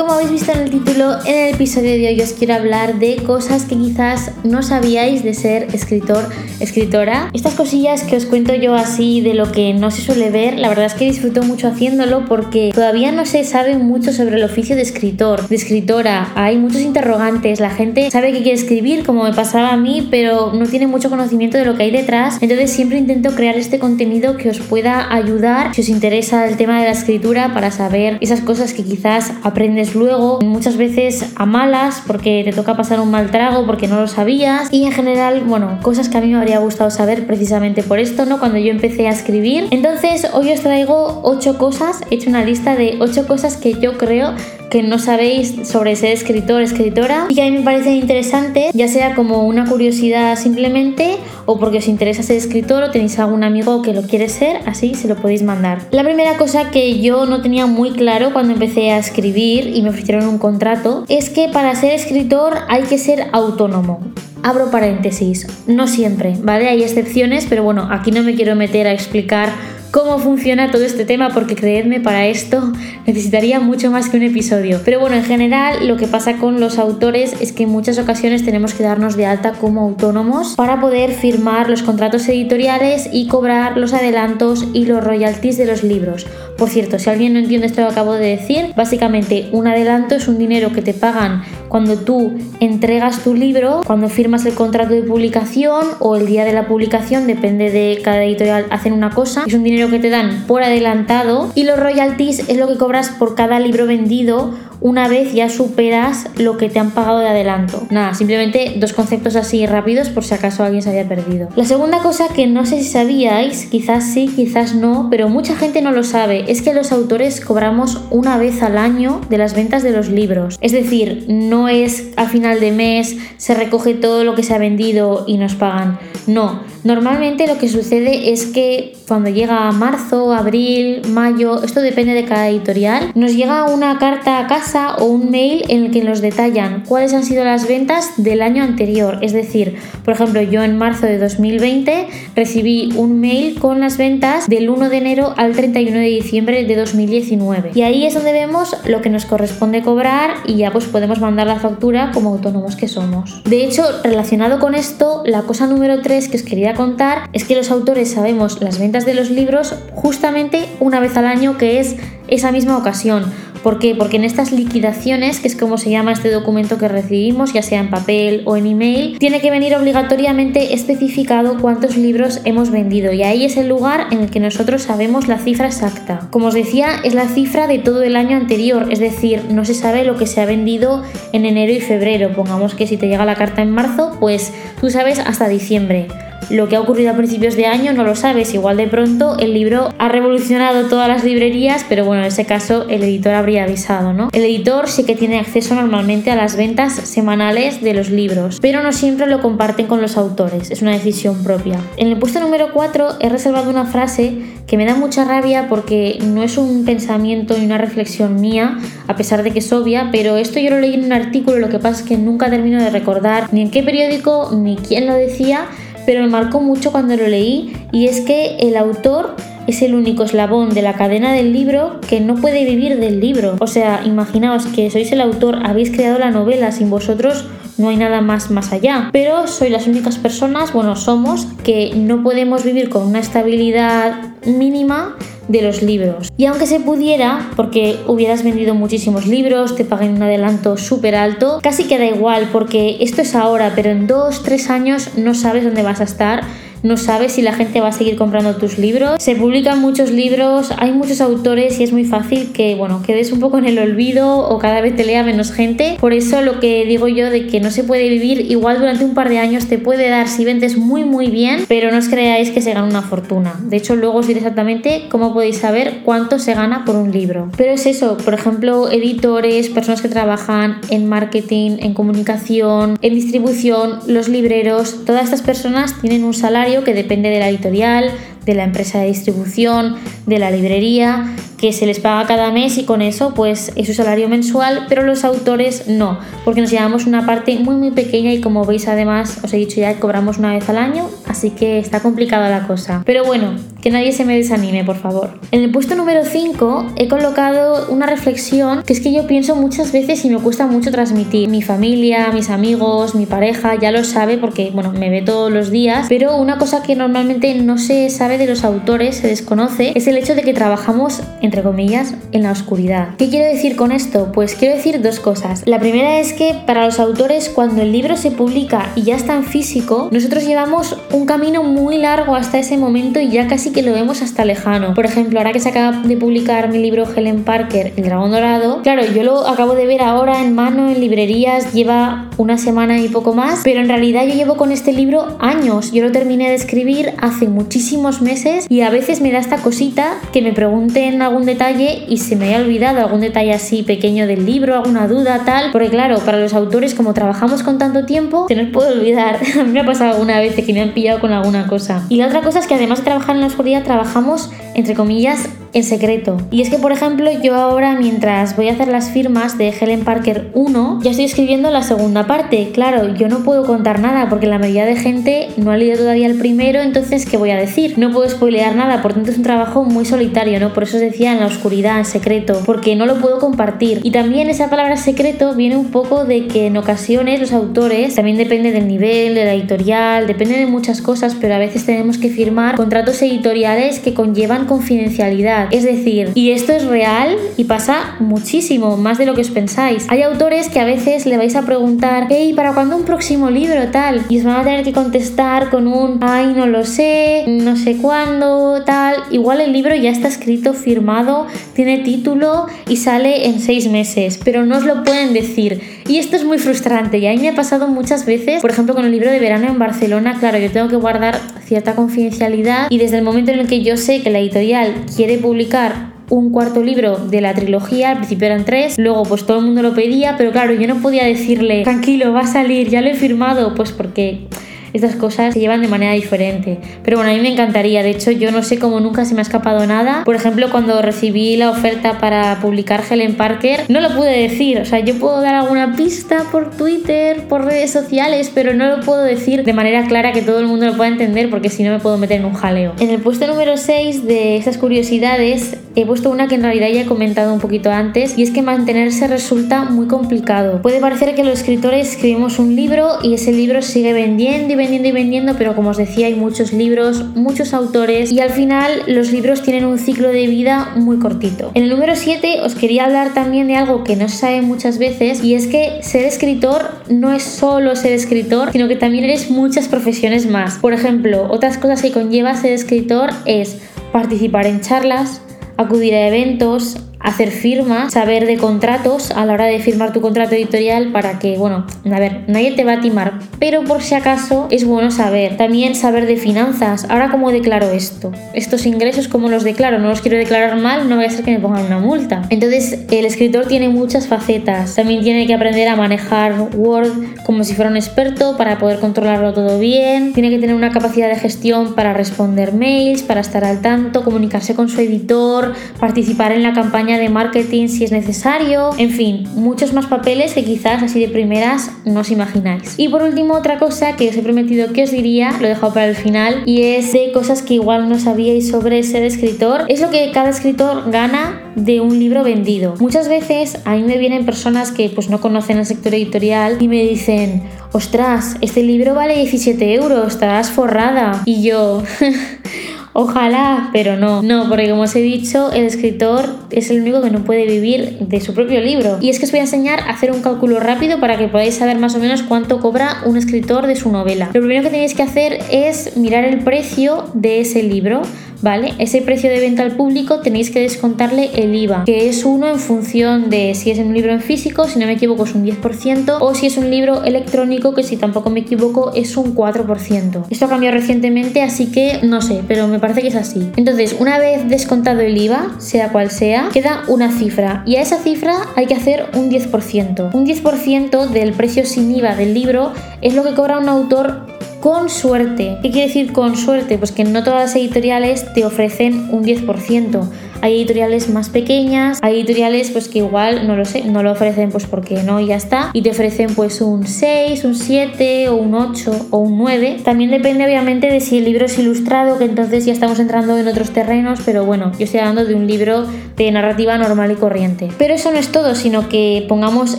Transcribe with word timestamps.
Como 0.00 0.14
habéis 0.14 0.30
visto 0.30 0.52
en 0.52 0.60
el 0.60 0.70
título, 0.70 1.18
en 1.26 1.48
el 1.48 1.54
episodio 1.54 1.90
de 1.90 2.08
hoy 2.08 2.22
os 2.22 2.32
quiero 2.32 2.54
hablar 2.54 2.98
de 2.98 3.16
cosas 3.16 3.66
que 3.66 3.76
quizás 3.76 4.30
no 4.44 4.62
sabíais 4.62 5.22
de 5.22 5.34
ser 5.34 5.74
escritor, 5.74 6.26
escritora. 6.58 7.28
Estas 7.34 7.52
cosillas 7.52 8.04
que 8.04 8.16
os 8.16 8.24
cuento 8.24 8.54
yo 8.54 8.74
así 8.74 9.20
de 9.20 9.34
lo 9.34 9.52
que 9.52 9.74
no 9.74 9.90
se 9.90 10.00
suele 10.00 10.30
ver, 10.30 10.58
la 10.58 10.70
verdad 10.70 10.86
es 10.86 10.94
que 10.94 11.04
disfruto 11.04 11.42
mucho 11.42 11.68
haciéndolo 11.68 12.24
porque 12.24 12.70
todavía 12.74 13.12
no 13.12 13.26
se 13.26 13.44
sabe 13.44 13.76
mucho 13.76 14.14
sobre 14.14 14.36
el 14.36 14.44
oficio 14.44 14.74
de 14.74 14.80
escritor, 14.80 15.46
de 15.46 15.56
escritora. 15.56 16.32
Hay 16.34 16.56
muchos 16.56 16.80
interrogantes, 16.80 17.60
la 17.60 17.70
gente 17.70 18.10
sabe 18.10 18.32
que 18.32 18.42
quiere 18.42 18.58
escribir 18.58 19.04
como 19.04 19.24
me 19.24 19.34
pasaba 19.34 19.70
a 19.70 19.76
mí, 19.76 20.08
pero 20.10 20.54
no 20.54 20.64
tiene 20.64 20.86
mucho 20.86 21.10
conocimiento 21.10 21.58
de 21.58 21.66
lo 21.66 21.76
que 21.76 21.82
hay 21.82 21.90
detrás. 21.90 22.38
Entonces 22.40 22.70
siempre 22.70 22.96
intento 22.96 23.34
crear 23.34 23.56
este 23.56 23.78
contenido 23.78 24.38
que 24.38 24.48
os 24.48 24.60
pueda 24.60 25.12
ayudar 25.14 25.74
si 25.74 25.82
os 25.82 25.90
interesa 25.90 26.48
el 26.48 26.56
tema 26.56 26.80
de 26.80 26.86
la 26.86 26.92
escritura 26.92 27.52
para 27.52 27.70
saber 27.70 28.16
esas 28.22 28.40
cosas 28.40 28.72
que 28.72 28.82
quizás 28.82 29.32
aprendes 29.42 29.89
luego, 29.94 30.40
muchas 30.40 30.76
veces 30.76 31.32
a 31.36 31.46
malas, 31.46 32.02
porque 32.06 32.42
te 32.44 32.52
toca 32.52 32.76
pasar 32.76 33.00
un 33.00 33.10
mal 33.10 33.30
trago, 33.30 33.66
porque 33.66 33.88
no 33.88 34.00
lo 34.00 34.06
sabías. 34.06 34.72
Y 34.72 34.84
en 34.84 34.92
general, 34.92 35.42
bueno, 35.46 35.78
cosas 35.82 36.08
que 36.08 36.18
a 36.18 36.20
mí 36.20 36.28
me 36.28 36.38
habría 36.38 36.58
gustado 36.58 36.90
saber 36.90 37.26
precisamente 37.26 37.82
por 37.82 37.98
esto, 37.98 38.26
¿no? 38.26 38.38
Cuando 38.38 38.58
yo 38.58 38.70
empecé 38.70 39.08
a 39.08 39.10
escribir. 39.10 39.68
Entonces, 39.70 40.28
hoy 40.32 40.52
os 40.52 40.60
traigo 40.60 41.20
8 41.24 41.58
cosas, 41.58 42.00
he 42.10 42.16
hecho 42.16 42.30
una 42.30 42.44
lista 42.44 42.76
de 42.76 42.98
8 43.00 43.26
cosas 43.26 43.56
que 43.56 43.74
yo 43.74 43.98
creo 43.98 44.34
que 44.70 44.82
no 44.82 44.98
sabéis 44.98 45.68
sobre 45.68 45.96
ser 45.96 46.12
escritor, 46.12 46.62
escritora 46.62 47.26
y 47.28 47.34
que 47.34 47.42
a 47.42 47.44
mí 47.46 47.58
me 47.58 47.62
parece 47.62 47.90
interesante, 47.90 48.70
ya 48.72 48.88
sea 48.88 49.14
como 49.14 49.46
una 49.46 49.68
curiosidad 49.68 50.38
simplemente 50.38 51.16
o 51.44 51.58
porque 51.58 51.78
os 51.78 51.88
interesa 51.88 52.22
ser 52.22 52.36
escritor 52.36 52.84
o 52.84 52.90
tenéis 52.90 53.18
algún 53.18 53.42
amigo 53.42 53.82
que 53.82 53.92
lo 53.92 54.02
quiere 54.02 54.28
ser, 54.28 54.60
así 54.66 54.94
se 54.94 55.08
lo 55.08 55.16
podéis 55.16 55.42
mandar. 55.42 55.80
La 55.90 56.04
primera 56.04 56.36
cosa 56.36 56.70
que 56.70 57.00
yo 57.00 57.26
no 57.26 57.42
tenía 57.42 57.66
muy 57.66 57.90
claro 57.90 58.32
cuando 58.32 58.52
empecé 58.52 58.92
a 58.92 58.98
escribir 58.98 59.76
y 59.76 59.82
me 59.82 59.90
ofrecieron 59.90 60.26
un 60.26 60.38
contrato 60.38 61.04
es 61.08 61.30
que 61.30 61.48
para 61.48 61.74
ser 61.74 61.92
escritor 61.92 62.58
hay 62.68 62.84
que 62.84 62.98
ser 62.98 63.26
autónomo. 63.32 64.00
Abro 64.42 64.70
paréntesis, 64.70 65.46
no 65.66 65.86
siempre, 65.86 66.34
¿vale? 66.42 66.68
Hay 66.68 66.82
excepciones, 66.82 67.46
pero 67.48 67.62
bueno, 67.62 67.88
aquí 67.90 68.10
no 68.10 68.22
me 68.22 68.34
quiero 68.34 68.54
meter 68.56 68.86
a 68.86 68.92
explicar 68.92 69.50
cómo 69.90 70.18
funciona 70.18 70.70
todo 70.70 70.84
este 70.84 71.04
tema, 71.04 71.30
porque 71.30 71.56
creedme, 71.56 72.00
para 72.00 72.26
esto 72.26 72.72
necesitaría 73.06 73.60
mucho 73.60 73.90
más 73.90 74.08
que 74.08 74.16
un 74.16 74.22
episodio. 74.22 74.80
Pero 74.84 75.00
bueno, 75.00 75.16
en 75.16 75.24
general 75.24 75.86
lo 75.86 75.96
que 75.96 76.06
pasa 76.06 76.36
con 76.36 76.60
los 76.60 76.78
autores 76.78 77.34
es 77.40 77.52
que 77.52 77.64
en 77.64 77.70
muchas 77.70 77.98
ocasiones 77.98 78.44
tenemos 78.44 78.74
que 78.74 78.82
darnos 78.82 79.16
de 79.16 79.26
alta 79.26 79.52
como 79.52 79.82
autónomos 79.82 80.54
para 80.56 80.80
poder 80.80 81.12
firmar 81.12 81.68
los 81.68 81.82
contratos 81.82 82.28
editoriales 82.28 83.08
y 83.12 83.26
cobrar 83.26 83.76
los 83.76 83.92
adelantos 83.92 84.66
y 84.72 84.86
los 84.86 85.02
royalties 85.02 85.56
de 85.56 85.66
los 85.66 85.82
libros. 85.82 86.26
Por 86.60 86.68
cierto, 86.68 86.98
si 86.98 87.08
alguien 87.08 87.32
no 87.32 87.38
entiende 87.38 87.68
esto 87.68 87.80
que 87.80 87.88
acabo 87.88 88.12
de 88.12 88.36
decir, 88.36 88.74
básicamente 88.76 89.48
un 89.50 89.66
adelanto 89.66 90.14
es 90.14 90.28
un 90.28 90.36
dinero 90.36 90.74
que 90.74 90.82
te 90.82 90.92
pagan 90.92 91.42
cuando 91.70 91.96
tú 91.96 92.34
entregas 92.60 93.24
tu 93.24 93.32
libro, 93.32 93.80
cuando 93.86 94.10
firmas 94.10 94.44
el 94.44 94.52
contrato 94.52 94.92
de 94.92 95.02
publicación 95.02 95.86
o 96.00 96.16
el 96.16 96.26
día 96.26 96.44
de 96.44 96.52
la 96.52 96.68
publicación, 96.68 97.26
depende 97.26 97.70
de 97.70 98.02
cada 98.04 98.24
editorial, 98.24 98.66
hacen 98.68 98.92
una 98.92 99.08
cosa, 99.08 99.44
es 99.46 99.54
un 99.54 99.62
dinero 99.62 99.88
que 99.88 100.00
te 100.00 100.10
dan 100.10 100.44
por 100.46 100.62
adelantado 100.62 101.50
y 101.54 101.62
los 101.62 101.80
royalties 101.80 102.46
es 102.50 102.58
lo 102.58 102.68
que 102.68 102.76
cobras 102.76 103.08
por 103.08 103.34
cada 103.34 103.58
libro 103.58 103.86
vendido 103.86 104.52
una 104.80 105.08
vez 105.08 105.32
ya 105.32 105.48
superas 105.48 106.26
lo 106.36 106.56
que 106.56 106.68
te 106.68 106.78
han 106.78 106.90
pagado 106.90 107.18
de 107.18 107.28
adelanto. 107.28 107.86
Nada, 107.90 108.14
simplemente 108.14 108.74
dos 108.76 108.92
conceptos 108.92 109.36
así 109.36 109.66
rápidos 109.66 110.08
por 110.08 110.24
si 110.24 110.34
acaso 110.34 110.64
alguien 110.64 110.82
se 110.82 110.88
había 110.88 111.06
perdido. 111.06 111.48
La 111.54 111.64
segunda 111.64 111.98
cosa 111.98 112.28
que 112.28 112.46
no 112.46 112.64
sé 112.64 112.80
si 112.80 112.88
sabíais, 112.88 113.66
quizás 113.66 114.12
sí, 114.12 114.30
quizás 114.34 114.74
no, 114.74 115.08
pero 115.10 115.28
mucha 115.28 115.54
gente 115.54 115.82
no 115.82 115.92
lo 115.92 116.02
sabe, 116.02 116.49
es 116.50 116.62
que 116.62 116.74
los 116.74 116.90
autores 116.90 117.40
cobramos 117.40 118.00
una 118.10 118.36
vez 118.36 118.60
al 118.64 118.76
año 118.76 119.20
de 119.30 119.38
las 119.38 119.54
ventas 119.54 119.84
de 119.84 119.92
los 119.92 120.08
libros. 120.08 120.58
Es 120.60 120.72
decir, 120.72 121.26
no 121.28 121.68
es 121.68 122.08
a 122.16 122.26
final 122.26 122.58
de 122.58 122.72
mes, 122.72 123.16
se 123.36 123.54
recoge 123.54 123.94
todo 123.94 124.24
lo 124.24 124.34
que 124.34 124.42
se 124.42 124.52
ha 124.52 124.58
vendido 124.58 125.22
y 125.28 125.38
nos 125.38 125.54
pagan. 125.54 126.00
No, 126.26 126.64
normalmente 126.84 127.46
lo 127.46 127.58
que 127.58 127.68
sucede 127.68 128.32
es 128.32 128.46
que 128.46 128.94
cuando 129.06 129.30
llega 129.30 129.70
marzo, 129.72 130.32
abril, 130.32 131.02
mayo, 131.08 131.62
esto 131.62 131.80
depende 131.80 132.14
de 132.14 132.24
cada 132.24 132.48
editorial, 132.48 133.10
nos 133.14 133.34
llega 133.34 133.64
una 133.64 133.98
carta 133.98 134.38
a 134.38 134.46
casa 134.46 134.94
o 134.96 135.06
un 135.06 135.30
mail 135.30 135.64
en 135.68 135.86
el 135.86 135.90
que 135.90 136.04
nos 136.04 136.20
detallan 136.20 136.84
cuáles 136.86 137.12
han 137.12 137.24
sido 137.24 137.44
las 137.44 137.66
ventas 137.66 138.12
del 138.16 138.40
año 138.40 138.62
anterior. 138.62 139.18
Es 139.22 139.32
decir, 139.32 139.76
por 140.04 140.14
ejemplo, 140.14 140.40
yo 140.42 140.62
en 140.62 140.78
marzo 140.78 141.06
de 141.06 141.18
2020 141.18 142.06
recibí 142.36 142.92
un 142.96 143.20
mail 143.20 143.58
con 143.58 143.80
las 143.80 143.96
ventas 143.96 144.48
del 144.48 144.70
1 144.70 144.88
de 144.88 144.96
enero 144.96 145.34
al 145.36 145.52
31 145.52 145.98
de 145.98 146.06
diciembre 146.06 146.64
de 146.64 146.76
2019. 146.76 147.72
Y 147.74 147.82
ahí 147.82 148.06
es 148.06 148.14
donde 148.14 148.32
vemos 148.32 148.76
lo 148.86 149.00
que 149.00 149.10
nos 149.10 149.26
corresponde 149.26 149.82
cobrar 149.82 150.34
y 150.46 150.56
ya 150.56 150.70
pues 150.70 150.84
podemos 150.84 151.20
mandar 151.20 151.46
la 151.46 151.58
factura 151.58 152.10
como 152.12 152.30
autónomos 152.30 152.76
que 152.76 152.88
somos. 152.88 153.42
De 153.44 153.64
hecho, 153.64 153.82
relacionado 154.04 154.60
con 154.60 154.74
esto, 154.74 155.22
la 155.26 155.42
cosa 155.42 155.66
número 155.66 156.00
3 156.00 156.28
que 156.28 156.36
os 156.36 156.42
quería 156.42 156.69
contar 156.74 157.28
es 157.32 157.44
que 157.44 157.56
los 157.56 157.70
autores 157.70 158.10
sabemos 158.10 158.60
las 158.60 158.78
ventas 158.78 159.06
de 159.06 159.14
los 159.14 159.30
libros 159.30 159.74
justamente 159.94 160.68
una 160.80 161.00
vez 161.00 161.16
al 161.16 161.26
año 161.26 161.58
que 161.58 161.80
es 161.80 161.96
esa 162.28 162.52
misma 162.52 162.76
ocasión. 162.76 163.24
¿Por 163.62 163.78
qué? 163.78 163.94
Porque 163.94 164.16
en 164.16 164.24
estas 164.24 164.52
liquidaciones, 164.52 165.38
que 165.40 165.48
es 165.48 165.54
como 165.54 165.76
se 165.76 165.90
llama 165.90 166.12
este 166.12 166.30
documento 166.30 166.78
que 166.78 166.88
recibimos, 166.88 167.52
ya 167.52 167.62
sea 167.62 167.80
en 167.80 167.90
papel 167.90 168.42
o 168.46 168.56
en 168.56 168.66
email, 168.66 169.18
tiene 169.18 169.40
que 169.40 169.50
venir 169.50 169.74
obligatoriamente 169.74 170.72
especificado 170.72 171.58
cuántos 171.60 171.96
libros 171.98 172.40
hemos 172.46 172.70
vendido 172.70 173.12
y 173.12 173.22
ahí 173.22 173.44
es 173.44 173.58
el 173.58 173.68
lugar 173.68 174.06
en 174.12 174.20
el 174.20 174.30
que 174.30 174.40
nosotros 174.40 174.82
sabemos 174.82 175.28
la 175.28 175.38
cifra 175.38 175.66
exacta. 175.66 176.28
Como 176.30 176.46
os 176.46 176.54
decía, 176.54 177.00
es 177.04 177.12
la 177.12 177.28
cifra 177.28 177.66
de 177.66 177.78
todo 177.78 178.02
el 178.02 178.16
año 178.16 178.36
anterior, 178.36 178.86
es 178.90 178.98
decir, 178.98 179.42
no 179.50 179.66
se 179.66 179.74
sabe 179.74 180.04
lo 180.04 180.16
que 180.16 180.26
se 180.26 180.40
ha 180.40 180.46
vendido 180.46 181.02
en 181.32 181.44
enero 181.44 181.72
y 181.72 181.80
febrero. 181.80 182.32
Pongamos 182.32 182.74
que 182.74 182.86
si 182.86 182.96
te 182.96 183.08
llega 183.08 183.26
la 183.26 183.36
carta 183.36 183.60
en 183.60 183.72
marzo, 183.72 184.16
pues 184.20 184.54
tú 184.80 184.88
sabes 184.88 185.18
hasta 185.18 185.48
diciembre 185.48 186.08
lo 186.48 186.68
que 186.68 186.76
ha 186.76 186.80
ocurrido 186.80 187.10
a 187.10 187.14
principios 187.14 187.56
de 187.56 187.66
año 187.66 187.92
no 187.92 188.04
lo 188.04 188.16
sabes. 188.16 188.54
Igual 188.54 188.76
de 188.76 188.86
pronto 188.86 189.36
el 189.38 189.54
libro 189.54 189.90
ha 189.98 190.08
revolucionado 190.08 190.88
todas 190.88 191.08
las 191.08 191.24
librerías, 191.24 191.84
pero 191.88 192.04
bueno, 192.04 192.22
en 192.22 192.28
ese 192.28 192.44
caso 192.44 192.86
el 192.88 193.02
editor 193.02 193.34
habría 193.34 193.64
avisado, 193.64 194.12
¿no? 194.12 194.30
El 194.32 194.44
editor 194.44 194.88
sí 194.88 195.04
que 195.04 195.14
tiene 195.14 195.38
acceso 195.38 195.74
normalmente 195.74 196.30
a 196.30 196.36
las 196.36 196.56
ventas 196.56 196.94
semanales 196.94 197.82
de 197.82 197.94
los 197.94 198.10
libros, 198.10 198.58
pero 198.60 198.82
no 198.82 198.92
siempre 198.92 199.26
lo 199.26 199.40
comparten 199.42 199.86
con 199.86 200.00
los 200.00 200.16
autores, 200.16 200.70
es 200.70 200.82
una 200.82 200.92
decisión 200.92 201.42
propia. 201.44 201.78
En 201.96 202.08
el 202.08 202.16
puesto 202.18 202.40
número 202.40 202.72
4 202.72 203.16
he 203.20 203.28
reservado 203.28 203.70
una 203.70 203.84
frase 203.84 204.38
que 204.66 204.76
me 204.76 204.86
da 204.86 204.94
mucha 204.94 205.24
rabia 205.24 205.66
porque 205.68 206.18
no 206.22 206.42
es 206.42 206.56
un 206.56 206.84
pensamiento 206.84 207.56
ni 207.58 207.64
una 207.64 207.78
reflexión 207.78 208.40
mía, 208.40 208.78
a 209.06 209.16
pesar 209.16 209.42
de 209.42 209.50
que 209.50 209.58
es 209.58 209.72
obvia, 209.72 210.08
pero 210.12 210.36
esto 210.36 210.60
yo 210.60 210.70
lo 210.70 210.80
leí 210.80 210.94
en 210.94 211.04
un 211.04 211.12
artículo, 211.12 211.58
lo 211.58 211.68
que 211.68 211.78
pasa 211.78 212.02
es 212.02 212.08
que 212.08 212.16
nunca 212.16 212.50
termino 212.50 212.82
de 212.82 212.90
recordar 212.90 213.52
ni 213.52 213.62
en 213.62 213.70
qué 213.70 213.82
periódico 213.82 214.50
ni 214.52 214.76
quién 214.76 215.06
lo 215.06 215.14
decía 215.14 215.66
pero 216.10 216.22
me 216.22 216.28
marcó 216.28 216.60
mucho 216.60 216.90
cuando 216.90 217.16
lo 217.16 217.28
leí 217.28 217.72
y 217.92 218.08
es 218.08 218.20
que 218.22 218.56
el 218.56 218.76
autor 218.76 219.36
es 219.68 219.80
el 219.80 219.94
único 219.94 220.24
eslabón 220.24 220.70
de 220.70 220.82
la 220.82 220.94
cadena 220.94 221.32
del 221.32 221.52
libro 221.52 222.00
que 222.00 222.18
no 222.18 222.34
puede 222.34 222.64
vivir 222.64 222.98
del 222.98 223.20
libro. 223.20 223.54
O 223.60 223.68
sea, 223.68 224.02
imaginaos 224.04 224.66
que 224.66 224.90
sois 224.90 225.12
el 225.12 225.20
autor, 225.20 225.60
habéis 225.64 225.92
creado 225.92 226.18
la 226.18 226.32
novela, 226.32 226.72
sin 226.72 226.90
vosotros 226.90 227.46
no 227.78 227.90
hay 227.90 227.96
nada 227.96 228.22
más 228.22 228.50
más 228.50 228.72
allá. 228.72 229.10
Pero 229.12 229.46
sois 229.46 229.70
las 229.70 229.86
únicas 229.86 230.18
personas, 230.18 230.72
bueno, 230.72 230.96
somos, 230.96 231.46
que 231.62 231.92
no 231.94 232.24
podemos 232.24 232.64
vivir 232.64 232.88
con 232.88 233.06
una 233.06 233.20
estabilidad 233.20 234.34
mínima 234.44 235.14
de 235.48 235.62
los 235.62 235.82
libros. 235.82 236.28
Y 236.36 236.46
aunque 236.46 236.66
se 236.66 236.80
pudiera, 236.80 237.50
porque 237.56 237.98
hubieras 238.06 238.44
vendido 238.44 238.74
muchísimos 238.74 239.26
libros, 239.26 239.76
te 239.76 239.84
paguen 239.84 240.14
un 240.14 240.22
adelanto 240.22 240.76
súper 240.76 241.14
alto, 241.14 241.60
casi 241.62 241.84
queda 241.84 242.06
igual 242.06 242.48
porque 242.52 242.98
esto 243.00 243.22
es 243.22 243.34
ahora, 243.34 243.72
pero 243.74 243.90
en 243.90 244.06
dos, 244.06 244.42
tres 244.42 244.70
años 244.70 245.10
no 245.16 245.34
sabes 245.34 245.64
dónde 245.64 245.82
vas 245.82 246.00
a 246.00 246.04
estar 246.04 246.42
no 246.82 246.96
sabes 246.96 247.32
si 247.32 247.42
la 247.42 247.52
gente 247.52 247.80
va 247.80 247.88
a 247.88 247.92
seguir 247.92 248.16
comprando 248.16 248.56
tus 248.56 248.78
libros. 248.78 249.22
Se 249.22 249.34
publican 249.36 249.80
muchos 249.80 250.10
libros, 250.10 250.70
hay 250.78 250.92
muchos 250.92 251.20
autores 251.20 251.78
y 251.80 251.84
es 251.84 251.92
muy 251.92 252.04
fácil 252.04 252.52
que, 252.52 252.74
bueno, 252.74 253.02
quedes 253.04 253.32
un 253.32 253.40
poco 253.40 253.58
en 253.58 253.66
el 253.66 253.78
olvido 253.78 254.48
o 254.48 254.58
cada 254.58 254.80
vez 254.80 254.96
te 254.96 255.04
lea 255.04 255.22
menos 255.22 255.52
gente. 255.52 255.96
Por 256.00 256.12
eso 256.12 256.42
lo 256.42 256.60
que 256.60 256.84
digo 256.84 257.08
yo 257.08 257.30
de 257.30 257.46
que 257.46 257.60
no 257.60 257.70
se 257.70 257.84
puede 257.84 258.08
vivir, 258.08 258.50
igual 258.50 258.78
durante 258.78 259.04
un 259.04 259.14
par 259.14 259.28
de 259.28 259.38
años 259.38 259.66
te 259.66 259.78
puede 259.78 260.08
dar 260.08 260.28
si 260.28 260.44
vendes 260.44 260.76
muy 260.76 261.04
muy 261.04 261.28
bien, 261.28 261.64
pero 261.68 261.90
no 261.90 261.98
os 261.98 262.08
creáis 262.08 262.50
que 262.50 262.62
se 262.62 262.72
gana 262.72 262.86
una 262.86 263.02
fortuna. 263.02 263.54
De 263.64 263.76
hecho, 263.76 263.96
luego 263.96 264.18
os 264.18 264.26
diré 264.26 264.40
exactamente 264.40 265.06
cómo 265.10 265.32
podéis 265.32 265.58
saber 265.58 266.00
cuánto 266.04 266.38
se 266.38 266.54
gana 266.54 266.84
por 266.84 266.96
un 266.96 267.12
libro. 267.12 267.50
Pero 267.56 267.72
es 267.72 267.86
eso, 267.86 268.16
por 268.16 268.34
ejemplo, 268.34 268.90
editores, 268.90 269.68
personas 269.68 270.02
que 270.02 270.08
trabajan 270.08 270.80
en 270.90 271.08
marketing, 271.08 271.78
en 271.80 271.94
comunicación, 271.94 272.98
en 273.02 273.14
distribución, 273.14 274.00
los 274.06 274.28
libreros, 274.28 275.04
todas 275.04 275.24
estas 275.24 275.42
personas 275.42 276.00
tienen 276.00 276.24
un 276.24 276.34
salario 276.34 276.69
que 276.84 276.94
depende 276.94 277.28
de 277.28 277.38
la 277.40 277.48
editorial, 277.48 278.12
de 278.50 278.56
la 278.56 278.64
empresa 278.64 278.98
de 278.98 279.06
distribución, 279.06 279.96
de 280.26 280.38
la 280.38 280.50
librería, 280.50 281.36
que 281.60 281.72
se 281.72 281.86
les 281.86 282.00
paga 282.00 282.26
cada 282.26 282.50
mes 282.52 282.78
y 282.78 282.84
con 282.84 283.02
eso 283.02 283.34
pues 283.34 283.72
es 283.76 283.86
su 283.86 283.92
salario 283.92 284.28
mensual, 284.28 284.86
pero 284.88 285.02
los 285.02 285.24
autores 285.24 285.88
no, 285.88 286.18
porque 286.44 286.62
nos 286.62 286.70
llevamos 286.70 287.06
una 287.06 287.26
parte 287.26 287.58
muy 287.58 287.74
muy 287.74 287.90
pequeña 287.90 288.32
y 288.32 288.40
como 288.40 288.64
veis 288.64 288.88
además 288.88 289.38
os 289.44 289.52
he 289.52 289.58
dicho 289.58 289.80
ya 289.80 289.92
que 289.92 290.00
cobramos 290.00 290.38
una 290.38 290.54
vez 290.54 290.68
al 290.70 290.78
año, 290.78 291.08
así 291.26 291.50
que 291.50 291.78
está 291.78 292.00
complicada 292.00 292.48
la 292.48 292.66
cosa. 292.66 293.02
Pero 293.04 293.24
bueno, 293.24 293.52
que 293.82 293.90
nadie 293.90 294.12
se 294.12 294.24
me 294.24 294.36
desanime, 294.36 294.84
por 294.84 294.96
favor. 294.96 295.38
En 295.52 295.62
el 295.62 295.70
puesto 295.70 295.94
número 295.94 296.24
5 296.24 296.94
he 296.96 297.08
colocado 297.08 297.88
una 297.90 298.06
reflexión 298.06 298.82
que 298.82 298.94
es 298.94 299.00
que 299.00 299.12
yo 299.12 299.26
pienso 299.26 299.54
muchas 299.54 299.92
veces 299.92 300.24
y 300.24 300.30
me 300.30 300.38
cuesta 300.38 300.66
mucho 300.66 300.90
transmitir. 300.90 301.48
Mi 301.50 301.60
familia, 301.60 302.30
mis 302.32 302.48
amigos, 302.48 303.14
mi 303.14 303.26
pareja 303.26 303.74
ya 303.74 303.90
lo 303.90 304.04
sabe 304.04 304.38
porque, 304.38 304.70
bueno, 304.72 304.92
me 304.92 305.10
ve 305.10 305.20
todos 305.20 305.52
los 305.52 305.70
días, 305.70 306.06
pero 306.08 306.36
una 306.36 306.56
cosa 306.56 306.82
que 306.82 306.96
normalmente 306.96 307.54
no 307.54 307.76
se 307.76 308.08
sabe 308.08 308.38
de 308.40 308.46
los 308.46 308.64
autores, 308.64 309.16
se 309.18 309.28
desconoce, 309.28 309.92
es 309.94 310.06
el 310.06 310.16
hecho 310.16 310.34
de 310.34 310.42
que 310.42 310.54
trabajamos, 310.54 311.20
entre 311.42 311.62
comillas, 311.62 312.14
en 312.32 312.42
la 312.42 312.52
oscuridad. 312.52 313.10
¿Qué 313.18 313.28
quiero 313.28 313.46
decir 313.46 313.76
con 313.76 313.92
esto? 313.92 314.32
Pues 314.32 314.54
quiero 314.54 314.74
decir 314.74 315.00
dos 315.02 315.20
cosas. 315.20 315.62
La 315.66 315.78
primera 315.78 316.18
es 316.18 316.32
que 316.32 316.56
para 316.66 316.86
los 316.86 316.98
autores, 316.98 317.50
cuando 317.50 317.82
el 317.82 317.92
libro 317.92 318.16
se 318.16 318.30
publica 318.30 318.90
y 318.96 319.02
ya 319.02 319.14
está 319.14 319.34
en 319.34 319.44
físico, 319.44 320.08
nosotros 320.10 320.46
llevamos 320.46 320.96
un 321.12 321.26
camino 321.26 321.62
muy 321.62 321.98
largo 321.98 322.34
hasta 322.34 322.58
ese 322.58 322.78
momento 322.78 323.20
y 323.20 323.28
ya 323.28 323.46
casi 323.46 323.72
que 323.72 323.82
lo 323.82 323.92
vemos 323.92 324.22
hasta 324.22 324.44
lejano. 324.44 324.94
Por 324.94 325.04
ejemplo, 325.04 325.38
ahora 325.38 325.52
que 325.52 325.60
se 325.60 325.68
acaba 325.68 325.98
de 325.98 326.16
publicar 326.16 326.70
mi 326.70 326.78
libro 326.78 327.04
Helen 327.14 327.44
Parker, 327.44 327.92
El 327.96 328.04
Dragón 328.04 328.30
Dorado, 328.30 328.80
claro, 328.82 329.04
yo 329.04 329.22
lo 329.22 329.46
acabo 329.46 329.74
de 329.74 329.86
ver 329.86 330.00
ahora 330.00 330.42
en 330.42 330.54
mano 330.54 330.88
en 330.88 330.98
librerías, 330.98 331.74
lleva 331.74 332.30
una 332.38 332.56
semana 332.56 332.98
y 332.98 333.08
poco 333.08 333.34
más, 333.34 333.60
pero 333.62 333.80
en 333.80 333.88
realidad 333.88 334.24
yo 334.26 334.34
llevo 334.34 334.56
con 334.56 334.72
este 334.72 334.94
libro 334.94 335.36
años. 335.40 335.92
Yo 335.92 336.02
lo 336.02 336.10
terminé 336.10 336.48
de 336.48 336.54
escribir 336.54 337.12
hace 337.18 337.48
muchísimos 337.48 338.19
meses 338.22 338.66
y 338.68 338.82
a 338.82 338.90
veces 338.90 339.20
me 339.20 339.32
da 339.32 339.38
esta 339.38 339.58
cosita 339.58 340.18
que 340.32 340.42
me 340.42 340.52
pregunten 340.52 341.22
algún 341.22 341.46
detalle 341.46 342.04
y 342.08 342.18
se 342.18 342.36
me 342.36 342.48
haya 342.48 342.64
olvidado 342.64 343.00
algún 343.00 343.20
detalle 343.20 343.52
así 343.52 343.82
pequeño 343.82 344.26
del 344.26 344.46
libro, 344.46 344.76
alguna 344.76 345.06
duda, 345.06 345.42
tal. 345.44 345.72
Porque 345.72 345.88
claro, 345.88 346.18
para 346.20 346.38
los 346.38 346.54
autores, 346.54 346.94
como 346.94 347.14
trabajamos 347.14 347.62
con 347.62 347.78
tanto 347.78 348.04
tiempo, 348.06 348.46
se 348.48 348.56
nos 348.56 348.70
puede 348.72 348.92
olvidar. 348.92 349.38
a 349.58 349.64
mí 349.64 349.72
me 349.72 349.80
ha 349.80 349.86
pasado 349.86 350.12
alguna 350.12 350.40
vez 350.40 350.54
que 350.54 350.72
me 350.72 350.80
han 350.80 350.92
pillado 350.92 351.20
con 351.20 351.32
alguna 351.32 351.66
cosa. 351.66 352.04
Y 352.08 352.16
la 352.16 352.26
otra 352.26 352.42
cosa 352.42 352.58
es 352.58 352.66
que 352.66 352.74
además 352.74 352.98
de 352.98 353.04
trabajar 353.04 353.34
en 353.34 353.40
la 353.40 353.46
oscuridad, 353.48 353.82
trabajamos, 353.84 354.50
entre 354.74 354.94
comillas, 354.94 355.48
en 355.72 355.84
secreto. 355.84 356.36
Y 356.50 356.62
es 356.62 356.70
que, 356.70 356.78
por 356.78 356.92
ejemplo, 356.92 357.30
yo 357.42 357.54
ahora 357.54 357.94
mientras 357.94 358.56
voy 358.56 358.68
a 358.68 358.72
hacer 358.72 358.88
las 358.88 359.10
firmas 359.10 359.58
de 359.58 359.68
Helen 359.68 360.04
Parker 360.04 360.50
1, 360.54 361.00
ya 361.02 361.10
estoy 361.10 361.26
escribiendo 361.26 361.70
la 361.70 361.82
segunda 361.82 362.26
parte. 362.26 362.70
Claro, 362.72 363.14
yo 363.14 363.28
no 363.28 363.40
puedo 363.40 363.64
contar 363.64 364.00
nada 364.00 364.28
porque 364.28 364.46
la 364.46 364.58
mayoría 364.58 364.84
de 364.84 364.96
gente 364.96 365.48
no 365.56 365.70
ha 365.70 365.76
leído 365.76 365.98
todavía 365.98 366.26
el 366.26 366.38
primero, 366.38 366.80
entonces, 366.80 367.26
¿qué 367.26 367.36
voy 367.36 367.50
a 367.50 367.56
decir? 367.56 367.98
No 367.98 368.09
puedo 368.10 368.28
spoilear 368.28 368.74
nada, 368.74 369.02
por 369.02 369.14
tanto 369.14 369.30
es 369.30 369.36
un 369.36 369.42
trabajo 369.42 369.84
muy 369.84 370.04
solitario, 370.04 370.60
¿no? 370.60 370.72
Por 370.72 370.84
eso 370.84 370.96
os 370.96 371.02
decía 371.02 371.32
en 371.32 371.40
la 371.40 371.46
oscuridad, 371.46 371.98
en 371.98 372.04
secreto, 372.04 372.62
porque 372.66 372.96
no 372.96 373.06
lo 373.06 373.16
puedo 373.16 373.38
compartir. 373.38 374.00
Y 374.02 374.10
también 374.10 374.48
esa 374.48 374.70
palabra 374.70 374.96
secreto 374.96 375.54
viene 375.54 375.76
un 375.76 375.90
poco 375.90 376.24
de 376.24 376.46
que 376.46 376.66
en 376.66 376.76
ocasiones 376.76 377.40
los 377.40 377.52
autores, 377.52 378.14
también 378.14 378.36
depende 378.36 378.72
del 378.72 378.88
nivel, 378.88 379.34
de 379.34 379.44
la 379.44 379.54
editorial, 379.54 380.26
depende 380.26 380.56
de 380.56 380.66
muchas 380.66 381.02
cosas, 381.02 381.36
pero 381.40 381.54
a 381.54 381.58
veces 381.58 381.86
tenemos 381.86 382.18
que 382.18 382.28
firmar 382.28 382.76
contratos 382.76 383.20
editoriales 383.22 383.98
que 383.98 384.14
conllevan 384.14 384.66
confidencialidad 384.66 385.30
es 385.70 385.84
decir, 385.84 386.30
y 386.34 386.50
esto 386.50 386.72
es 386.72 386.84
real 386.86 387.36
y 387.56 387.64
pasa 387.64 388.16
muchísimo, 388.20 388.96
más 388.96 389.18
de 389.18 389.26
lo 389.26 389.34
que 389.34 389.42
os 389.42 389.50
pensáis. 389.50 390.06
Hay 390.08 390.22
autores 390.22 390.68
que 390.68 390.80
a 390.80 390.84
veces 390.84 391.26
le 391.26 391.36
vais 391.36 391.56
a 391.56 391.62
preguntar, 391.62 392.26
hey, 392.30 392.52
¿para 392.54 392.72
cuándo 392.72 392.96
un 392.96 393.04
próximo 393.04 393.50
libro 393.50 393.88
tal? 393.90 394.22
Y 394.28 394.38
os 394.38 394.44
van 394.44 394.56
a 394.56 394.64
tener 394.64 394.84
que 394.84 394.92
contestar 394.92 395.70
con 395.70 395.86
un, 395.86 396.18
ay, 396.22 396.52
no 396.54 396.66
lo 396.66 396.84
sé, 396.84 397.44
no 397.46 397.76
sé 397.76 397.96
cuándo, 398.00 398.82
tal. 398.84 399.16
Igual 399.30 399.60
el 399.60 399.72
libro 399.72 399.94
ya 399.94 400.10
está 400.10 400.28
escrito, 400.28 400.74
firmado, 400.74 401.46
tiene 401.74 401.98
título 401.98 402.66
y 402.88 402.96
sale 402.96 403.46
en 403.46 403.60
seis 403.60 403.88
meses, 403.90 404.38
pero 404.44 404.64
no 404.66 404.78
os 404.78 404.84
lo 404.84 405.04
pueden 405.04 405.32
decir. 405.32 405.80
Y 406.08 406.18
esto 406.18 406.36
es 406.36 406.44
muy 406.44 406.58
frustrante 406.58 407.18
y 407.18 407.26
a 407.26 407.34
me 407.40 407.48
ha 407.48 407.54
pasado 407.54 407.88
muchas 407.88 408.26
veces, 408.26 408.60
por 408.60 408.70
ejemplo 408.70 408.94
con 408.94 409.04
el 409.04 409.12
libro 409.12 409.30
de 409.30 409.38
verano 409.38 409.66
en 409.66 409.78
Barcelona, 409.78 410.36
claro, 410.38 410.58
yo 410.58 410.70
tengo 410.70 410.88
que 410.88 410.96
guardar 410.96 411.40
cierta 411.64 411.94
confidencialidad 411.94 412.88
y 412.90 412.98
desde 412.98 413.18
el 413.18 413.24
momento 413.24 413.50
en 413.52 413.60
el 413.60 413.66
que 413.66 413.82
yo 413.82 413.96
sé 413.96 414.22
que 414.22 414.30
la 414.30 414.40
editorial 414.40 414.92
quiere 415.16 415.38
publicar 415.38 416.10
un 416.30 416.50
cuarto 416.50 416.82
libro 416.82 417.16
de 417.16 417.40
la 417.40 417.54
trilogía, 417.54 418.10
al 418.10 418.16
principio 418.18 418.46
eran 418.46 418.64
tres, 418.64 418.98
luego 418.98 419.24
pues 419.24 419.44
todo 419.44 419.58
el 419.58 419.66
mundo 419.66 419.82
lo 419.82 419.94
pedía, 419.94 420.36
pero 420.38 420.52
claro, 420.52 420.72
yo 420.74 420.86
no 420.86 421.02
podía 421.02 421.24
decirle, 421.24 421.82
tranquilo, 421.82 422.32
va 422.32 422.40
a 422.40 422.46
salir, 422.46 422.88
ya 422.88 423.00
lo 423.00 423.08
he 423.08 423.14
firmado, 423.14 423.74
pues 423.74 423.90
porque 423.90 424.46
estas 424.92 425.16
cosas 425.16 425.54
se 425.54 425.60
llevan 425.60 425.82
de 425.82 425.88
manera 425.88 426.12
diferente. 426.12 426.78
Pero 427.02 427.16
bueno, 427.16 427.32
a 427.32 427.34
mí 427.34 427.40
me 427.40 427.52
encantaría, 427.52 428.02
de 428.02 428.10
hecho 428.10 428.30
yo 428.30 428.50
no 428.50 428.62
sé 428.62 428.78
cómo 428.78 429.00
nunca 429.00 429.24
se 429.24 429.34
me 429.34 429.40
ha 429.40 429.42
escapado 429.42 429.86
nada. 429.86 430.24
Por 430.24 430.34
ejemplo, 430.34 430.70
cuando 430.70 431.00
recibí 431.02 431.56
la 431.56 431.70
oferta 431.70 432.18
para 432.18 432.58
publicar 432.60 433.02
Helen 433.08 433.34
Parker, 433.34 433.84
no 433.88 434.00
lo 434.00 434.14
pude 434.14 434.30
decir, 434.30 434.78
o 434.80 434.84
sea, 434.84 435.00
yo 435.00 435.14
puedo 435.14 435.40
dar 435.40 435.54
alguna 435.54 435.96
pista 435.96 436.44
por 436.50 436.70
Twitter, 436.70 437.48
por 437.48 437.64
redes 437.64 437.90
sociales, 437.90 438.50
pero 438.54 438.74
no 438.74 438.96
lo 438.96 439.00
puedo 439.02 439.22
decir 439.22 439.64
de 439.64 439.72
manera 439.72 440.06
clara 440.06 440.32
que 440.32 440.42
todo 440.42 440.60
el 440.60 440.66
mundo 440.66 440.86
lo 440.86 440.96
pueda 440.96 441.10
entender 441.10 441.50
porque 441.50 441.68
si 441.68 441.82
no 441.82 441.90
me 441.90 441.98
puedo 441.98 442.18
meter 442.18 442.40
en 442.40 442.46
un 442.46 442.54
jaleo. 442.54 442.94
En 443.00 443.10
el 443.10 443.20
puesto 443.20 443.46
número 443.46 443.76
6 443.76 444.26
de 444.26 444.56
esas 444.56 444.78
curiosidades 444.78 445.76
he 445.96 446.06
puesto 446.06 446.30
una 446.30 446.48
que 446.48 446.54
en 446.54 446.62
realidad 446.62 446.88
ya 446.88 447.02
he 447.02 447.06
comentado 447.06 447.52
un 447.52 447.60
poquito 447.60 447.90
antes 447.90 448.38
y 448.38 448.42
es 448.42 448.50
que 448.50 448.62
mantenerse 448.62 449.26
resulta 449.26 449.84
muy 449.84 450.06
complicado. 450.06 450.82
Puede 450.82 451.00
parecer 451.00 451.34
que 451.34 451.44
los 451.44 451.60
escritores 451.60 452.12
escribimos 452.12 452.58
un 452.58 452.76
libro 452.76 453.18
y 453.22 453.34
ese 453.34 453.52
libro 453.52 453.82
sigue 453.82 454.12
vendiendo 454.12 454.72
y 454.72 454.76
vendiendo 454.76 455.08
y 455.08 455.12
vendiendo, 455.12 455.54
pero 455.58 455.74
como 455.74 455.90
os 455.90 455.96
decía 455.96 456.26
hay 456.26 456.34
muchos 456.34 456.72
libros, 456.72 457.24
muchos 457.34 457.74
autores 457.74 458.32
y 458.32 458.40
al 458.40 458.50
final 458.50 459.02
los 459.06 459.32
libros 459.32 459.62
tienen 459.62 459.84
un 459.84 459.98
ciclo 459.98 460.28
de 460.28 460.46
vida 460.46 460.92
muy 460.96 461.18
cortito. 461.18 461.70
En 461.74 461.84
el 461.84 461.90
número 461.90 462.14
7 462.14 462.60
os 462.62 462.74
quería 462.74 463.04
hablar 463.04 463.34
también 463.34 463.66
de 463.66 463.76
algo 463.76 464.04
que 464.04 464.16
no 464.16 464.28
se 464.28 464.36
sabe 464.36 464.62
muchas 464.62 464.98
veces 464.98 465.42
y 465.42 465.54
es 465.54 465.66
que 465.66 465.98
ser 466.02 466.24
escritor 466.24 467.00
no 467.08 467.32
es 467.32 467.42
solo 467.42 467.96
ser 467.96 468.12
escritor, 468.12 468.72
sino 468.72 468.88
que 468.88 468.96
también 468.96 469.24
eres 469.24 469.50
muchas 469.50 469.88
profesiones 469.88 470.46
más. 470.46 470.76
Por 470.78 470.92
ejemplo, 470.92 471.48
otras 471.50 471.78
cosas 471.78 472.02
que 472.02 472.12
conlleva 472.12 472.54
ser 472.54 472.72
escritor 472.72 473.30
es 473.44 473.78
participar 474.12 474.66
en 474.66 474.80
charlas, 474.80 475.40
acudir 475.80 476.14
a 476.14 476.28
eventos, 476.28 476.98
hacer 477.20 477.50
firmas, 477.50 478.12
saber 478.12 478.46
de 478.46 478.56
contratos 478.56 479.30
a 479.30 479.44
la 479.44 479.52
hora 479.52 479.66
de 479.66 479.78
firmar 479.78 480.12
tu 480.12 480.20
contrato 480.20 480.54
editorial 480.54 481.12
para 481.12 481.38
que, 481.38 481.56
bueno, 481.58 481.86
a 482.10 482.18
ver, 482.18 482.44
nadie 482.48 482.72
te 482.72 482.84
va 482.84 482.94
a 482.94 483.00
timar, 483.00 483.34
pero 483.58 483.84
por 483.84 484.02
si 484.02 484.14
acaso 484.14 484.66
es 484.70 484.84
bueno 484.84 485.10
saber. 485.10 485.56
También 485.56 485.94
saber 485.94 486.26
de 486.26 486.36
finanzas. 486.36 487.06
Ahora, 487.08 487.30
¿cómo 487.30 487.52
declaro 487.52 487.90
esto? 487.90 488.32
Estos 488.54 488.86
ingresos, 488.86 489.28
¿cómo 489.28 489.48
los 489.48 489.64
declaro? 489.64 489.98
No 489.98 490.08
los 490.08 490.22
quiero 490.22 490.38
declarar 490.38 490.76
mal, 490.76 491.08
no 491.08 491.16
voy 491.16 491.26
a 491.26 491.30
ser 491.30 491.44
que 491.44 491.52
me 491.52 491.60
pongan 491.60 491.86
una 491.86 491.98
multa. 491.98 492.42
Entonces, 492.50 493.00
el 493.10 493.24
escritor 493.26 493.66
tiene 493.66 493.88
muchas 493.88 494.26
facetas. 494.26 494.94
También 494.94 495.22
tiene 495.22 495.46
que 495.46 495.54
aprender 495.54 495.88
a 495.88 495.96
manejar 495.96 496.54
Word 496.74 497.12
como 497.44 497.64
si 497.64 497.74
fuera 497.74 497.90
un 497.90 497.96
experto 497.96 498.56
para 498.56 498.78
poder 498.78 498.98
controlarlo 498.98 499.52
todo 499.52 499.78
bien. 499.78 500.32
Tiene 500.32 500.50
que 500.50 500.58
tener 500.58 500.74
una 500.74 500.90
capacidad 500.90 501.28
de 501.28 501.36
gestión 501.36 501.94
para 501.94 502.14
responder 502.14 502.72
mails, 502.72 503.22
para 503.22 503.40
estar 503.40 503.64
al 503.64 503.80
tanto, 503.80 504.24
comunicarse 504.24 504.74
con 504.74 504.88
su 504.88 505.00
editor, 505.00 505.74
participar 505.98 506.52
en 506.52 506.62
la 506.62 506.72
campaña 506.72 507.09
de 507.18 507.28
marketing 507.28 507.88
si 507.88 508.04
es 508.04 508.12
necesario, 508.12 508.90
en 508.98 509.10
fin, 509.10 509.48
muchos 509.54 509.92
más 509.92 510.06
papeles 510.06 510.54
que 510.54 510.64
quizás 510.64 511.02
así 511.02 511.20
de 511.20 511.28
primeras 511.28 511.90
no 512.04 512.20
os 512.20 512.30
imagináis. 512.30 512.94
Y 512.96 513.08
por 513.08 513.22
último, 513.22 513.54
otra 513.54 513.78
cosa 513.78 514.16
que 514.16 514.28
os 514.28 514.36
he 514.36 514.42
prometido 514.42 514.92
que 514.92 515.04
os 515.04 515.10
diría, 515.10 515.52
lo 515.58 515.66
he 515.66 515.70
dejado 515.70 515.92
para 515.92 516.06
el 516.06 516.16
final, 516.16 516.62
y 516.66 516.82
es 516.82 517.12
de 517.12 517.32
cosas 517.32 517.62
que 517.62 517.74
igual 517.74 518.08
no 518.08 518.18
sabíais 518.18 518.68
sobre 518.68 519.02
ser 519.02 519.22
escritor, 519.24 519.84
es 519.88 520.00
lo 520.00 520.10
que 520.10 520.30
cada 520.32 520.50
escritor 520.50 521.10
gana 521.10 521.72
de 521.76 522.00
un 522.00 522.18
libro 522.18 522.44
vendido. 522.44 522.94
Muchas 522.98 523.28
veces 523.28 523.78
a 523.84 523.94
mí 523.94 524.02
me 524.02 524.18
vienen 524.18 524.44
personas 524.44 524.92
que 524.92 525.08
pues 525.08 525.30
no 525.30 525.40
conocen 525.40 525.78
el 525.78 525.86
sector 525.86 526.14
editorial 526.14 526.76
y 526.80 526.88
me 526.88 527.02
dicen, 527.02 527.62
ostras, 527.92 528.56
este 528.60 528.82
libro 528.82 529.14
vale 529.14 529.36
17 529.36 529.94
euros, 529.94 530.34
estarás 530.34 530.70
forrada. 530.70 531.42
Y 531.44 531.62
yo... 531.62 532.02
Ojalá, 533.12 533.90
pero 533.92 534.16
no. 534.16 534.42
No, 534.42 534.68
porque 534.68 534.88
como 534.88 535.02
os 535.02 535.16
he 535.16 535.20
dicho, 535.20 535.72
el 535.72 535.84
escritor 535.84 536.46
es 536.70 536.90
el 536.90 537.00
único 537.00 537.20
que 537.22 537.30
no 537.30 537.44
puede 537.44 537.66
vivir 537.66 538.18
de 538.20 538.40
su 538.40 538.54
propio 538.54 538.80
libro. 538.80 539.18
Y 539.20 539.30
es 539.30 539.38
que 539.38 539.46
os 539.46 539.50
voy 539.50 539.60
a 539.60 539.64
enseñar 539.64 540.00
a 540.00 540.10
hacer 540.10 540.30
un 540.30 540.42
cálculo 540.42 540.78
rápido 540.78 541.18
para 541.18 541.36
que 541.36 541.48
podáis 541.48 541.74
saber 541.74 541.98
más 541.98 542.14
o 542.14 542.18
menos 542.18 542.42
cuánto 542.42 542.80
cobra 542.80 543.22
un 543.26 543.36
escritor 543.36 543.86
de 543.86 543.96
su 543.96 544.12
novela. 544.12 544.50
Lo 544.54 544.60
primero 544.60 544.82
que 544.82 544.90
tenéis 544.90 545.14
que 545.14 545.22
hacer 545.22 545.58
es 545.70 546.16
mirar 546.16 546.44
el 546.44 546.60
precio 546.60 547.24
de 547.34 547.60
ese 547.60 547.82
libro. 547.82 548.22
¿Vale? 548.62 548.94
Ese 548.98 549.22
precio 549.22 549.50
de 549.50 549.60
venta 549.60 549.82
al 549.82 549.92
público 549.92 550.40
tenéis 550.40 550.70
que 550.70 550.80
descontarle 550.80 551.50
el 551.54 551.74
IVA, 551.74 552.04
que 552.04 552.28
es 552.28 552.44
uno 552.44 552.68
en 552.68 552.78
función 552.78 553.50
de 553.50 553.74
si 553.74 553.90
es 553.90 553.98
un 553.98 554.14
libro 554.14 554.32
en 554.32 554.40
físico, 554.40 554.86
si 554.88 554.98
no 554.98 555.06
me 555.06 555.12
equivoco 555.12 555.44
es 555.44 555.54
un 555.54 555.64
10%, 555.64 556.38
o 556.40 556.54
si 556.54 556.66
es 556.66 556.76
un 556.76 556.90
libro 556.90 557.24
electrónico, 557.24 557.94
que 557.94 558.02
si 558.02 558.16
tampoco 558.16 558.50
me 558.50 558.60
equivoco 558.60 559.12
es 559.14 559.36
un 559.36 559.54
4%. 559.54 560.44
Esto 560.50 560.64
ha 560.64 560.68
cambiado 560.68 560.96
recientemente, 560.96 561.62
así 561.62 561.86
que 561.86 562.20
no 562.22 562.42
sé, 562.42 562.62
pero 562.66 562.88
me 562.88 562.98
parece 562.98 563.22
que 563.22 563.28
es 563.28 563.36
así. 563.36 563.70
Entonces, 563.76 564.16
una 564.18 564.38
vez 564.38 564.68
descontado 564.68 565.20
el 565.20 565.36
IVA, 565.36 565.76
sea 565.78 566.10
cual 566.10 566.30
sea, 566.30 566.68
queda 566.72 567.02
una 567.08 567.30
cifra, 567.30 567.82
y 567.86 567.96
a 567.96 568.02
esa 568.02 568.18
cifra 568.18 568.54
hay 568.76 568.86
que 568.86 568.94
hacer 568.94 569.26
un 569.34 569.50
10%. 569.50 570.34
Un 570.34 570.46
10% 570.46 571.28
del 571.28 571.52
precio 571.52 571.84
sin 571.86 572.14
IVA 572.14 572.34
del 572.34 572.54
libro 572.54 572.92
es 573.22 573.34
lo 573.34 573.42
que 573.42 573.54
cobra 573.54 573.78
un 573.78 573.88
autor 573.88 574.59
con 574.80 575.10
suerte. 575.10 575.78
¿Qué 575.82 575.90
quiere 575.90 576.08
decir 576.08 576.32
con 576.32 576.56
suerte? 576.56 576.98
Pues 576.98 577.12
que 577.12 577.24
no 577.24 577.44
todas 577.44 577.60
las 577.60 577.76
editoriales 577.76 578.52
te 578.54 578.64
ofrecen 578.64 579.28
un 579.30 579.44
10%. 579.44 580.28
Hay 580.62 580.76
editoriales 580.76 581.28
más 581.28 581.48
pequeñas, 581.48 582.18
hay 582.22 582.36
editoriales 582.36 582.90
pues 582.90 583.08
que 583.08 583.18
igual, 583.18 583.66
no 583.66 583.76
lo 583.76 583.84
sé, 583.84 584.04
no 584.04 584.22
lo 584.22 584.32
ofrecen 584.32 584.70
pues 584.70 584.86
porque 584.86 585.22
no 585.22 585.40
y 585.40 585.46
ya 585.46 585.56
está, 585.56 585.90
y 585.92 586.02
te 586.02 586.10
ofrecen 586.10 586.54
pues 586.54 586.80
un 586.80 587.06
6, 587.06 587.64
un 587.64 587.74
7 587.74 588.48
o 588.48 588.56
un 588.56 588.74
8 588.74 589.28
o 589.30 589.38
un 589.38 589.58
9. 589.58 589.98
También 590.04 590.30
depende 590.30 590.64
obviamente 590.64 591.08
de 591.08 591.20
si 591.20 591.38
el 591.38 591.44
libro 591.44 591.66
es 591.66 591.78
ilustrado, 591.78 592.38
que 592.38 592.44
entonces 592.44 592.84
ya 592.84 592.92
estamos 592.92 593.18
entrando 593.18 593.56
en 593.58 593.68
otros 593.68 593.90
terrenos, 593.90 594.40
pero 594.44 594.64
bueno, 594.64 594.92
yo 594.98 595.04
estoy 595.04 595.20
hablando 595.20 595.44
de 595.44 595.54
un 595.54 595.66
libro 595.66 596.06
de 596.36 596.50
narrativa 596.50 596.96
normal 596.98 597.32
y 597.32 597.34
corriente. 597.34 597.88
Pero 597.98 598.14
eso 598.14 598.30
no 598.30 598.38
es 598.38 598.48
todo, 598.48 598.74
sino 598.74 599.08
que 599.08 599.44
pongamos 599.48 599.98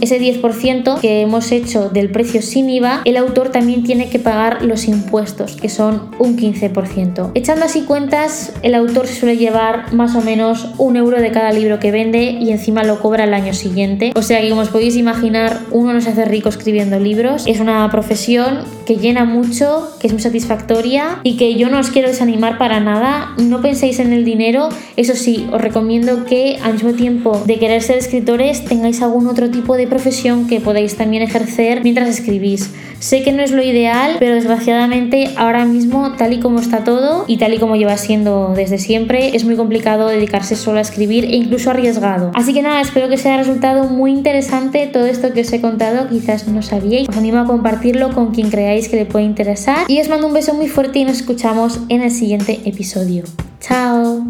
ese 0.00 0.20
10% 0.20 1.00
que 1.00 1.22
hemos 1.22 1.52
hecho 1.52 1.88
del 1.88 2.10
precio 2.10 2.42
sin 2.42 2.70
IVA, 2.70 3.02
el 3.04 3.16
autor 3.16 3.50
también 3.50 3.84
tiene 3.84 4.08
que 4.08 4.18
pagar 4.18 4.62
los 4.62 4.86
impuestos, 4.88 5.56
que 5.56 5.68
son 5.68 6.10
un 6.18 6.36
15%. 6.36 7.32
Echando 7.34 7.64
así 7.64 7.82
cuentas, 7.82 8.52
el 8.62 8.74
autor 8.74 9.06
suele 9.06 9.36
llevar 9.36 9.92
más 9.92 10.14
o 10.14 10.20
menos 10.20 10.47
un 10.78 10.96
euro 10.96 11.20
de 11.20 11.30
cada 11.30 11.52
libro 11.52 11.78
que 11.78 11.90
vende 11.90 12.30
y 12.30 12.50
encima 12.50 12.84
lo 12.84 13.00
cobra 13.00 13.24
el 13.24 13.34
año 13.34 13.54
siguiente. 13.54 14.12
O 14.14 14.22
sea 14.22 14.40
que 14.40 14.48
como 14.48 14.62
os 14.62 14.68
podéis 14.68 14.96
imaginar, 14.96 15.60
uno 15.70 15.92
no 15.92 16.00
se 16.00 16.10
hace 16.10 16.24
rico 16.24 16.48
escribiendo 16.48 16.98
libros. 16.98 17.46
Es 17.46 17.60
una 17.60 17.90
profesión 17.90 18.64
que 18.86 18.96
llena 18.96 19.24
mucho, 19.24 19.90
que 20.00 20.06
es 20.06 20.12
muy 20.12 20.22
satisfactoria 20.22 21.20
y 21.22 21.36
que 21.36 21.54
yo 21.56 21.68
no 21.68 21.78
os 21.78 21.90
quiero 21.90 22.08
desanimar 22.08 22.58
para 22.58 22.80
nada. 22.80 23.34
No 23.36 23.60
penséis 23.60 23.98
en 23.98 24.12
el 24.12 24.24
dinero. 24.24 24.68
Eso 24.96 25.14
sí, 25.14 25.48
os 25.52 25.60
recomiendo 25.60 26.24
que 26.24 26.58
al 26.62 26.74
mismo 26.74 26.92
tiempo 26.92 27.42
de 27.44 27.58
querer 27.58 27.82
ser 27.82 27.98
escritores 27.98 28.64
tengáis 28.64 29.02
algún 29.02 29.26
otro 29.26 29.50
tipo 29.50 29.76
de 29.76 29.86
profesión 29.86 30.46
que 30.46 30.60
podáis 30.60 30.96
también 30.96 31.22
ejercer 31.22 31.82
mientras 31.82 32.08
escribís. 32.08 32.70
Sé 33.00 33.22
que 33.22 33.32
no 33.32 33.42
es 33.42 33.52
lo 33.52 33.62
ideal, 33.62 34.16
pero 34.18 34.34
desgraciadamente 34.34 35.30
ahora 35.36 35.64
mismo, 35.64 36.12
tal 36.16 36.32
y 36.32 36.40
como 36.40 36.58
está 36.58 36.84
todo 36.84 37.24
y 37.28 37.36
tal 37.36 37.54
y 37.54 37.58
como 37.58 37.76
lleva 37.76 37.96
siendo 37.96 38.52
desde 38.56 38.78
siempre, 38.78 39.36
es 39.36 39.44
muy 39.44 39.56
complicado 39.56 40.08
dedicarse 40.08 40.56
solo 40.56 40.78
a 40.78 40.82
escribir 40.82 41.24
e 41.24 41.36
incluso 41.36 41.70
arriesgado. 41.70 42.32
Así 42.34 42.52
que 42.52 42.62
nada, 42.62 42.80
espero 42.80 43.08
que 43.08 43.16
sea 43.16 43.36
resultado 43.36 43.84
muy 43.84 44.10
interesante 44.10 44.88
todo 44.92 45.06
esto 45.06 45.32
que 45.32 45.42
os 45.42 45.52
he 45.52 45.60
contado, 45.60 46.08
quizás 46.08 46.48
no 46.48 46.62
sabíais. 46.62 47.08
Os 47.08 47.16
animo 47.16 47.38
a 47.38 47.44
compartirlo 47.44 48.12
con 48.12 48.32
quien 48.32 48.50
creáis 48.50 48.88
que 48.88 48.96
le 48.96 49.06
puede 49.06 49.24
interesar 49.24 49.86
y 49.88 50.00
os 50.00 50.08
mando 50.08 50.26
un 50.26 50.34
beso 50.34 50.54
muy 50.54 50.68
fuerte 50.68 50.98
y 50.98 51.04
nos 51.04 51.18
escuchamos 51.18 51.80
en 51.88 52.02
el 52.02 52.10
siguiente 52.10 52.60
episodio. 52.64 53.24
Chao. 53.60 54.24